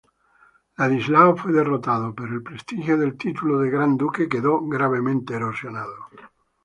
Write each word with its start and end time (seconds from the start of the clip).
Ladislao 0.79 1.37
fue 1.37 1.51
derrotado, 1.51 2.15
pero 2.15 2.29
el 2.33 2.41
prestigio 2.41 2.97
del 2.97 3.17
título 3.19 3.59
de 3.59 3.69
Gran 3.69 3.97
Duque 3.97 4.27
quedó 4.27 4.59
gravemente 4.65 5.35
erosionado. 5.35 5.93